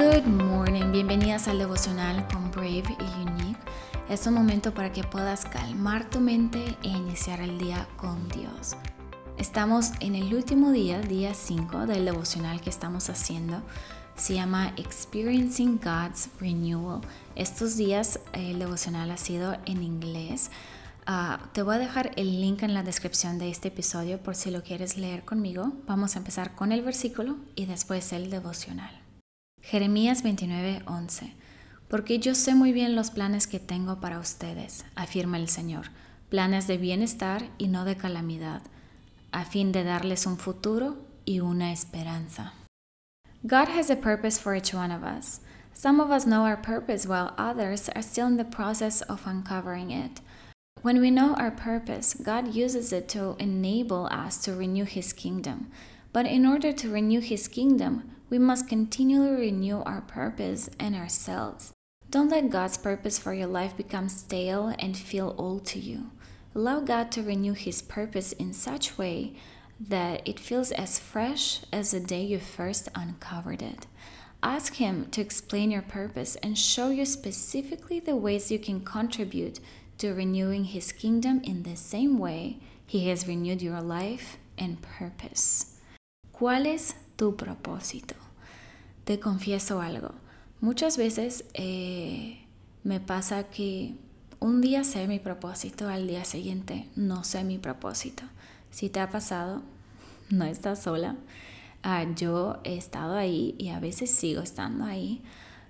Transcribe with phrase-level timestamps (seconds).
[0.00, 3.60] Good morning, bienvenidas al devocional con Brave y Unique.
[4.08, 8.76] Es un momento para que puedas calmar tu mente e iniciar el día con Dios.
[9.36, 13.60] Estamos en el último día, día 5 del devocional que estamos haciendo.
[14.16, 17.02] Se llama Experiencing God's Renewal.
[17.36, 20.50] Estos días el devocional ha sido en inglés.
[21.04, 24.50] Ah, te voy a dejar el link en la descripción de este episodio por si
[24.50, 25.74] lo quieres leer conmigo.
[25.86, 29.09] Vamos a empezar con el versículo y después el devocional.
[29.62, 31.34] Jeremías 29:11
[31.88, 35.86] Porque yo sé muy bien los planes que tengo para ustedes, afirma el Señor,
[36.28, 38.62] planes de bienestar y no de calamidad,
[39.32, 42.52] a fin de darles un futuro y una esperanza.
[43.42, 45.40] God has a purpose for each one of us.
[45.72, 49.90] Some of us know our purpose while others are still in the process of uncovering
[49.90, 50.20] it.
[50.82, 55.70] When we know our purpose, God uses it to enable us to renew His kingdom.
[56.12, 61.72] But in order to renew His kingdom, we must continually renew our purpose and ourselves.
[62.10, 66.10] Don't let God's purpose for your life become stale and feel old to you.
[66.54, 69.34] Allow God to renew His purpose in such way
[69.78, 73.86] that it feels as fresh as the day you first uncovered it.
[74.42, 79.60] Ask Him to explain your purpose and show you specifically the ways you can contribute
[79.98, 85.79] to renewing His kingdom in the same way He has renewed your life and purpose.
[86.40, 88.14] ¿Cuál es tu propósito?
[89.04, 90.12] Te confieso algo.
[90.62, 92.46] Muchas veces eh,
[92.82, 93.94] me pasa que
[94.38, 98.22] un día sé mi propósito, al día siguiente no sé mi propósito.
[98.70, 99.60] Si te ha pasado,
[100.30, 101.16] no estás sola.
[101.84, 105.22] Uh, yo he estado ahí y a veces sigo estando ahí.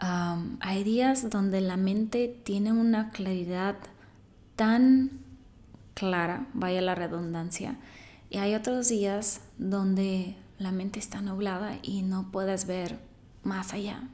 [0.00, 3.74] Um, hay días donde la mente tiene una claridad
[4.54, 5.10] tan
[5.94, 7.78] clara, vaya la redundancia,
[8.30, 12.98] y hay otros días donde la mente está nublada y no puedes ver
[13.42, 14.08] más allá.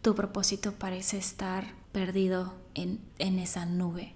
[0.00, 4.14] Tu propósito parece estar perdido en, en esa nube.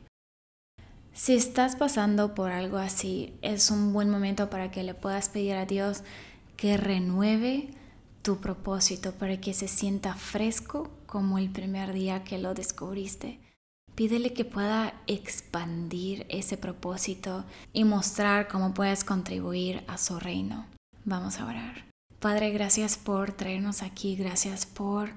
[1.12, 5.54] Si estás pasando por algo así, es un buen momento para que le puedas pedir
[5.54, 6.02] a Dios
[6.56, 7.70] que renueve
[8.22, 13.38] tu propósito para que se sienta fresco como el primer día que lo descubriste.
[13.94, 20.66] Pídele que pueda expandir ese propósito y mostrar cómo puedes contribuir a su reino.
[21.06, 21.84] Vamos a orar.
[22.18, 25.10] Padre, gracias por traernos aquí, gracias por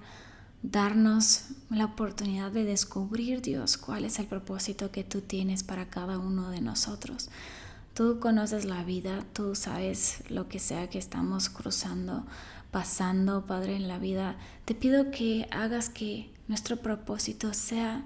[0.61, 6.19] darnos la oportunidad de descubrir, Dios, cuál es el propósito que tú tienes para cada
[6.19, 7.31] uno de nosotros.
[7.95, 12.27] Tú conoces la vida, tú sabes lo que sea que estamos cruzando,
[12.69, 14.37] pasando, Padre, en la vida.
[14.65, 18.03] Te pido que hagas que nuestro propósito sea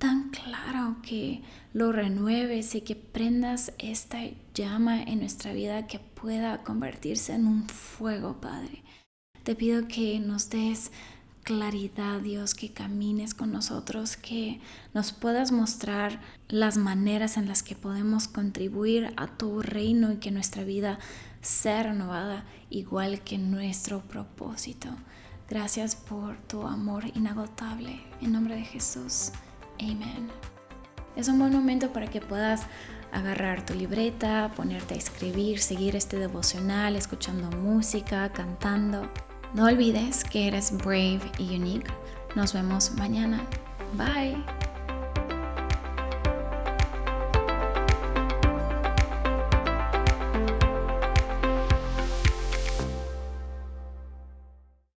[0.00, 1.42] tan claro que
[1.74, 4.18] lo renueves y que prendas esta
[4.54, 8.82] llama en nuestra vida que pueda convertirse en un fuego, Padre.
[9.44, 10.90] Te pido que nos des
[11.42, 14.60] claridad, Dios, que camines con nosotros, que
[14.94, 16.18] nos puedas mostrar
[16.48, 20.98] las maneras en las que podemos contribuir a tu reino y que nuestra vida
[21.42, 24.88] sea renovada igual que nuestro propósito.
[25.50, 28.00] Gracias por tu amor inagotable.
[28.22, 29.32] En nombre de Jesús.
[29.80, 30.28] Amén.
[31.16, 32.62] Es un buen momento para que puedas
[33.12, 39.10] agarrar tu libreta, ponerte a escribir, seguir este devocional, escuchando música, cantando.
[39.54, 41.90] No olvides que eres brave y unique.
[42.36, 43.40] Nos vemos mañana.
[43.94, 44.69] Bye.